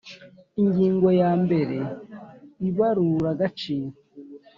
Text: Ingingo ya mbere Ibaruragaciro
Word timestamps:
Ingingo 0.61 1.07
ya 1.21 1.31
mbere 1.43 1.77
Ibaruragaciro 2.69 3.89